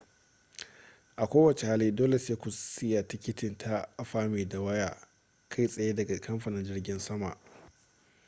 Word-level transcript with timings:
a 1.15 1.25
ko 1.27 1.37
wace 1.43 1.65
hali 1.67 1.91
dole 1.91 2.17
sai 2.19 2.35
ku 2.35 2.51
siya 2.51 3.03
tiketi 3.03 3.57
ta 3.57 3.87
afami 3.97 4.45
da 4.49 4.61
waya 4.61 4.97
kai 5.49 5.67
tsaye 5.67 5.93
daga 5.95 6.19
kamfanin 6.19 6.63
jirgin 6.65 6.99
saman 6.99 7.37